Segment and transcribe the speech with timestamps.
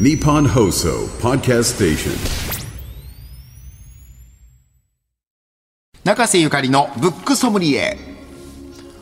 [0.00, 2.12] Nippon Hoso Podcast Station.
[6.02, 7.98] 中瀬ゆかりのブックソムリエ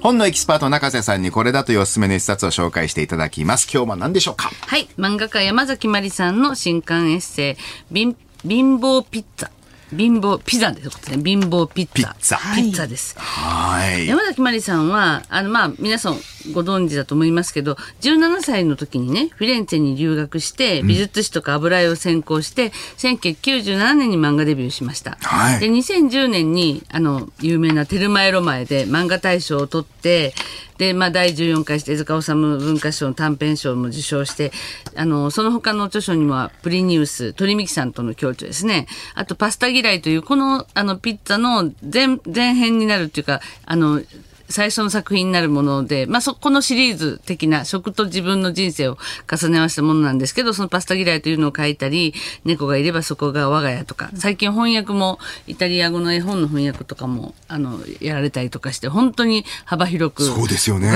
[0.00, 4.50] 本のエキスパート中瀬さんにこれだというおすすめの一冊を紹介していただきます今日は何でしょうか？
[4.66, 4.88] はい。
[4.98, 7.56] 漫画家ヤマザキマリさんの新刊エッセ
[7.92, 9.50] イ、貧貧乏ピッツァ。
[9.96, 11.22] 貧乏ピザですね。
[11.22, 12.14] 貧乏ピッツァ。
[12.14, 13.14] ピッツァピッツァです。
[13.18, 16.16] はい山崎まりさんは、あの、まあ、皆さん
[16.52, 25.16] ご存知だと思いますけど、17歳の時にね、フィレンツェに留学して、美術史とか油絵を専攻して、1997年に漫画デビューしました。
[25.20, 30.34] はいで、2010年に、あの、有名なテルマエロマエで漫画大賞を取って、
[30.78, 34.50] で、まあ、第14回手塚治虫文化賞の短編賞も受賞して、
[34.96, 38.88] あの、その他の著書には、プリニウス、鳥ミキさんとの共著ですね。
[39.14, 44.02] あと、パスタ嫌いという、この、あの、ピッツァの前、前編になるっていうか、あの、
[44.52, 48.98] 最初の作品になるもので、まあ、そこのシリーズ的な食と自分の人生を
[49.30, 60.24] 重ね合わせたものなんですけど、そのパスタ嫌いというのを書いたり、猫がいればそこが我が家とか、最近翻訳も、イタリア語の絵本の翻訳とかも、あの、やられたりとかして、本当に幅広く、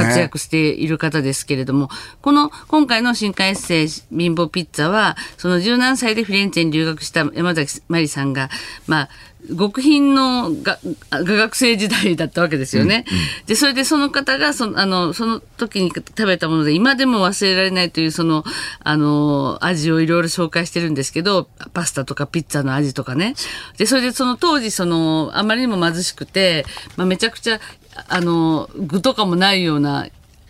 [0.05, 1.89] 活躍している方ですけれども、
[2.21, 8.51] この、今回の新刊エッセイ、貧乏ピッツァは、その17歳でフィレンツェに留学した山崎まりさんが、
[8.87, 9.09] まあ、
[9.57, 10.79] 極貧のが
[11.11, 13.05] 画学生時代だったわけですよね。
[13.47, 18.45] で、それでその方が、その、あの、その時に食べたもので、今でも忘れられないという、その、
[18.81, 23.35] あの、味をいろいろ紹介してるんですけど、パスタとかピッツァの味とかね。
[23.79, 26.65] で、それでその当時、その、あまりにも貧しくて、
[26.97, 27.61] まあ、めちゃくちゃ、
[28.09, 30.07] あの、具とかもないような、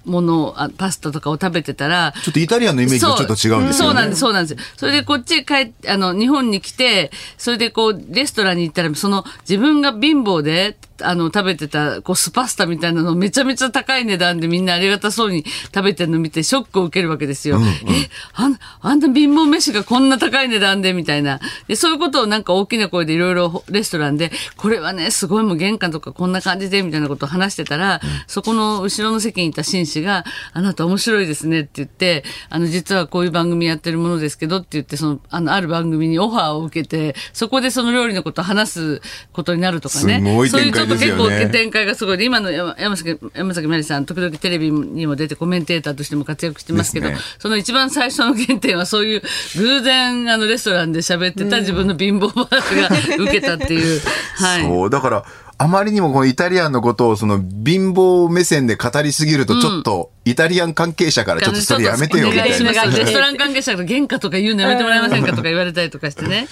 [0.07, 4.77] ものをあパスタとかを食べてたら、ちょっとイタリアンのイメージとちょっと違うんですよねそうなんです、そうなんです。
[4.77, 15.45] それでこっち帰って、あの、日本に来て、それでこう、レストランに行ったら、その、自分が貧乏で、あの、食べてた、こう、スパスタみたいなのめちゃめちゃ高い値段でみんなありがたそうに
[15.75, 17.59] 食べてるの見てショックを受けるわけですよ。
[17.87, 21.41] え、あん、あんな貧乏飯がこんな高い値段でみたいな。
[21.69, 39.03] で、そういうことをなんか大きな声でいろいろレストランで、これはね、すごいもう玄関とかこんな感じでみたいなことを話してたら、そこの後ろの席にいた紳士が、あなた面白いですねって言って、あの、実はこういう番組やってるものですけどって言って、その、あの、ある番組にオファーを受けて、そこでその料理のことを話す
[39.33, 40.19] ことになるとかね。
[40.19, 49.23] すごい展開ですよね結構展開がすごいで、今の山山崎、山崎まりさん、時々テレビにも出てコメンテーターとしても活躍してますけど、ねその一番最初の原点はそういう
[49.57, 54.01] 偶然、あの、レストランで喋ってた自分の貧乏話が受けたっていう。
[54.37, 54.63] はい。
[54.63, 55.25] そうだから
[55.59, 66.49] あまりにもこのイタリアンのことをその貧乏目線で語りすぎるとちょっとイタリアン関係者からちょっとそれやめてよみたいなレストラン関係者が原価とか言うのやめてもらえませんかとか言われたりとかしてね。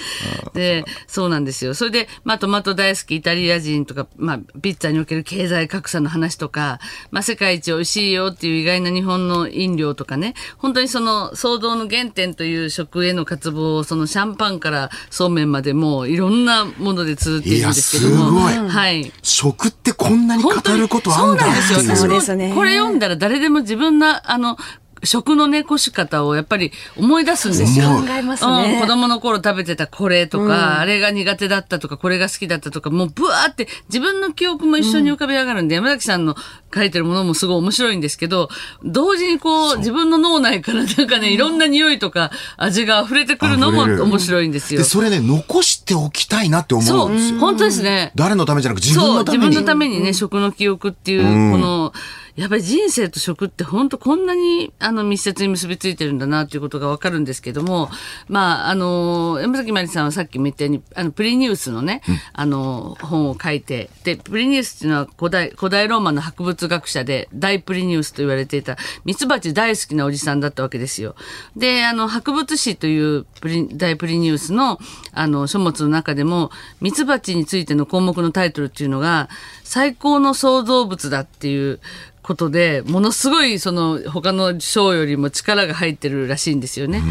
[0.54, 1.74] で、そうなんですよ。
[1.74, 6.78] それで、まあ、トマト大好きイタリア人とか、まあ、ピッツァにおける経済格差の話とか、
[7.10, 18.48] まあ、世界一美味しいよっていう意外な日本の飲料とかね、本当にその創造の原点という食への渇望を、そのシャンパンからそうめんまでもういろんなもので綴っているんですけども。
[18.50, 18.93] いはい。
[19.22, 21.92] 食ってこんなに語ることあんだってそうなんですよ。
[21.92, 22.52] いうそうですね。
[22.54, 24.56] これ読んだら誰でも自分の、あの、
[25.04, 27.88] 食のね、こし方をやっぱり思い出すんですよ。
[27.88, 28.74] 考えますね。
[28.74, 36.34] うん、子供の頃食べてたこれとか、あれが苦手だったとか、これが好きだったとか、もうブワーって自分の記憶も一緒に浮かび上がるんで、山崎さんの
[36.74, 38.48] 書いてるものもすごい面白いんですけど、
[38.84, 44.80] 同時にこう、自分の脳内からなんかね、いろんな匂いとか味が溢れてくるのも面白いんですよ。
[44.80, 48.12] でそれね残しておきたいなって思そううんですよ、本当ですね。
[48.14, 49.44] 誰のためじゃなく自分そう、のために。
[49.46, 51.22] 自分のためにね、食の記憶っていう、
[51.52, 51.92] この、
[52.36, 57.90] やっぱり人生と食って本当こんなにあの密接に結びついてるんだなっていうことがわかるんですけども、
[58.28, 62.02] まあ、あの、山崎まりさんはさっきも言ったように、あの、プリニウスのね、
[62.32, 71.14] あの、本を書いて、で、プリニウスっていうのは古代、古代ローマの博物学者で、大プリニウスと言われていた、ミツバチ大好きなおじさんだったわけですよ。
[71.56, 74.80] で、あの、博物史というプリ大プリニウスの、
[75.12, 79.28] あの、書物の中でも、ミツバチについての項目のタイトルっていうのが、
[79.62, 81.80] 最高の創造物だっていう
[82.24, 87.02] ことで、ものすごい、その、他の章よりも力が入ってるらしいんですよね。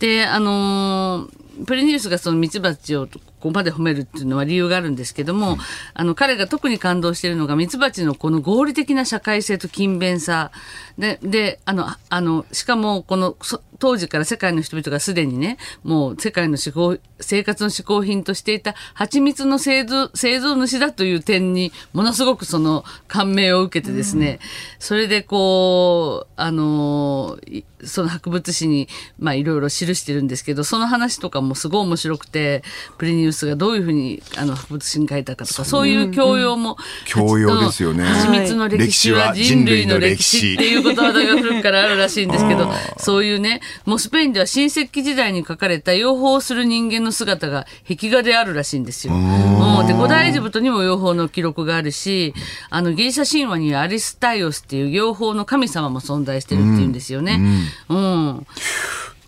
[0.00, 5.56] で、あのープリニウスがそのミツバチをここまで褒めるっていうのは理由があるんですけども、
[5.94, 10.50] あの彼が特に感動しているのがミツバチのこの合理的な社会性と勤勉さ。
[10.98, 13.36] でであのあのしかもこの
[13.78, 24.40] 当時から世界の人々がすでにねもう世界の嗜好生活の嗜好品としていた蜂蜜の製造製造主だという点にものすごくその感銘を受けてですね、
[24.80, 27.38] それでこうあの
[27.84, 28.88] その博物誌に
[29.20, 32.62] まあいろいろ記してるんですけどその話とかももすごい面白くて、
[32.98, 36.76] プリニウスがどういうふうにあの博物誌に書いたかとか、そういう教養も。
[37.06, 49.14] 教養ですよね蜂蜜の歴史は人類の歴史っていうことわざが古くからあるらしいんですけど、そういうね、もうスペインでは新石器時代に書かれた養蜂をする人間の姿が壁画であるらしいんですよ。
[49.14, 52.34] もうで、古代エジプトにも養蜂の記録があるし、
[52.70, 57.40] あの、ギリシャ神話にはアリスタイオスっていう養蜂の神様も存在してるっていうんですよね。
[57.88, 58.46] うん。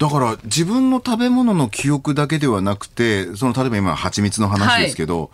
[0.00, 5.30] だから自分の食べ物の記憶だけではなくて、その例えば今蜂蜜の話ですけど、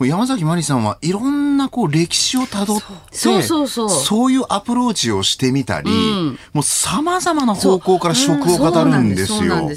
[0.00, 2.86] 山崎まりさんはいろんなこう歴史をたどって
[3.16, 3.88] そうそうそう。
[3.88, 5.90] そういうアプローチをしてみたり、
[6.52, 9.74] もう様々な方向から食を語るんですそうなんよ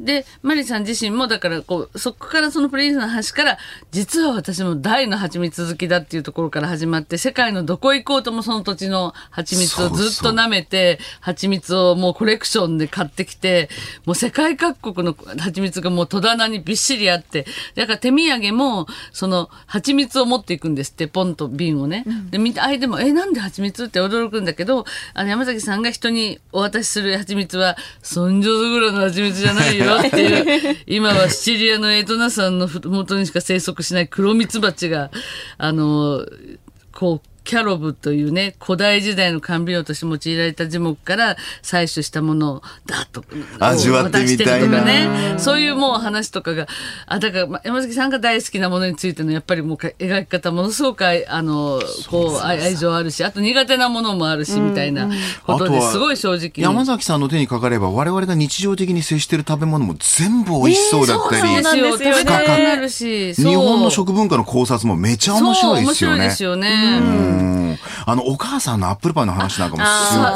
[0.00, 0.26] で。
[0.42, 3.58] マリさん自身も、だから、こう、そこからそのプリンスの話から、
[3.90, 13.68] 実は私も大の蜂蜜好きだっていうところから始まって、世界のどこ行こうともその土地の蜂蜜をずっと舐めて、蜂蜜をもうコレクションで買ってきて、
[14.04, 22.04] もう世界各国の蜂蜜がもう戸棚にびっしりあって、だから手土産も、その蜂蜜を持っていくんですって、ポンと瓶をね。
[22.30, 35.10] で、見て、相手も、え、なんで蜂蜜って驚くんだけど、あの、山崎さんが人にお渡しする蜂蜜は、そんじょそぐらの蜂蜜じゃないよっていう、今はシチリアのエドナさんのふもとにしか生息しない黒蜜蜂が、
[35.58, 36.26] あの、
[36.92, 43.22] こう、キャロブというね、古代時代の甘美料として用いられた樹木から採取したものを、だっと、
[43.60, 45.38] 味わってみたいなね。
[45.38, 46.66] そういうもう話とかが、
[47.06, 51.80] あ、だから、ま山崎さんが大好きなものについての、やっぱりもうか描き方、ものすごく愛、あの、
[52.10, 55.10] こう、愛愛情あるし、あと苦手なものもあるし、みたいな
[55.46, 56.62] ことですごい正直に。
[56.62, 61.90] 山崎さんの手にかかれば我々が日常的に接している食べ物も全部美味しそうだったり、そうですよ。
[61.90, 66.30] そうですよ日本の食文化の考察もめちゃ面白いですよね面白いで。
[66.30, 67.33] すよね。
[67.38, 67.54] うん
[68.06, 69.84] あの、お母さんのアップルパイの話なんかも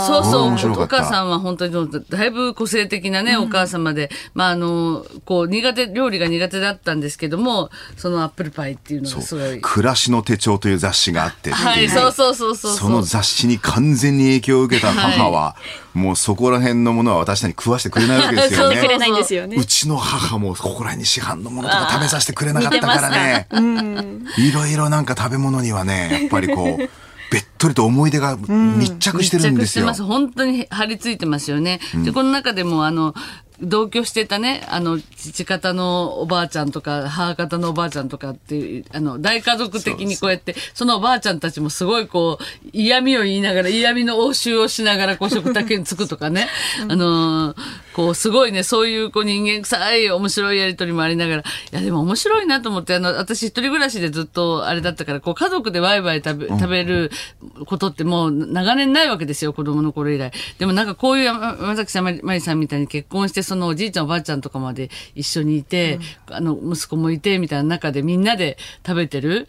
[0.01, 0.73] すごい面そう。
[0.73, 0.97] 白かった。
[0.97, 9.61] お母さんは本当にだいぶ個性的なね、お母様で、まああの、こう苦手、料理が苦手だったんですけども、そのアップルパイっていうのがすごい。
[9.61, 12.73] 暮らしの手帳という雑誌があってはい、そうそうそうそう。
[12.73, 15.57] その雑誌に完全に影響を受けた母は、
[15.95, 18.81] もうそこら辺のものは私たちに食わしてくれないわけですよそうね。
[18.81, 19.65] くれないんですよねう。
[19.65, 23.49] ちの母もここら辺に市販のものとか食べさせてくれなかったからね。
[24.39, 26.88] いろいろなんか食べ物にはね、やっぱりこう、
[27.31, 29.57] べっとりと思い出が密着してるんですよ。
[29.57, 30.03] 密着してます。
[30.03, 31.81] 本当に張り付いてますよね。
[32.05, 33.15] で、この中でも、あの、
[33.61, 46.49] 同居してたね、あの、父方のおばあちゃんとか、母方のおばあちゃんとかっていう、あの、大家族的にこうやって、そのおばあちゃんたちもすごいこう、嫌味を言いながら、嫌味の応酬をしながら、こう、食卓につくとかね、
[46.89, 47.57] あのー
[47.99, 57.11] こう、すごいね、そういう、こう、人間臭い面白いやりとりもありながら、いや、でも面白いなと思って、あの、私一人暮らしでずっとあれだったから、こう、家族でワイワイ食べ、食べる
[57.67, 60.31] ことってもう長年ないわけですよ、子供の頃以来。
[60.61, 69.49] でもなんかこういう山山崎さん、まりまりさんみたいに結婚して、そのおじいちゃんおばあちゃんとかまで一緒にいて、あの、息子もいて、みたいな中でみんなで食べてる。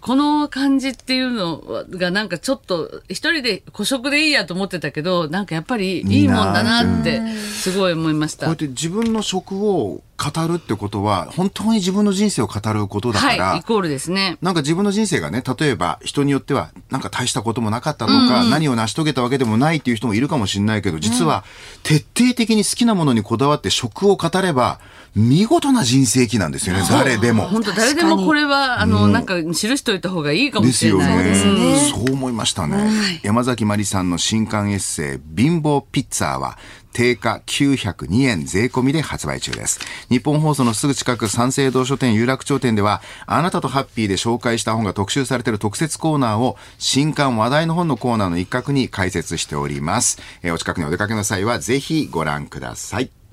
[0.00, 8.56] この感じっていうのがなんかちょっと、一人で孤食でいいやと思ってたけど、なんかやっぱりいいもんだなって、すごい思いましたこうやっ。
[8.56, 14.38] て自分の食を語るってことは、本当に自分の人生を語ることだから、はい、イコールですね。
[14.42, 21.44] なんか自分の人生がね、例えば人によっては、なんか大したこともなかったとか、何を成し遂げたわけでもないっていう人もいるかもしれないけど、実は
[21.82, 24.80] 徹底的に好きなものにこだわって食を語れば、
[25.16, 27.44] 見事な人生記なんですよね、誰でも。
[27.44, 31.24] 本当誰でもこれは、あの、なんか記しといた方がいいかもですよしれない。
[31.24, 31.90] ね。
[31.90, 33.20] そう思いましたね。
[33.22, 36.58] 山崎まりさんの新刊エッセイ、貧乏ピッツァーは、
[36.96, 39.80] 定価902円税込みで発売中です。
[40.08, 50.18] 日本放送のすぐ近く三省堂書店有楽町店では、あなたとハッピーで紹介した本が特集されている特設コーナーを、新刊話題の本のコーナーの一角に解説しております。
[50.42, 53.25] えーお近くにお出かけの際は、ぜひご覧ください。